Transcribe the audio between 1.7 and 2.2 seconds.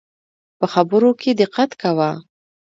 کوه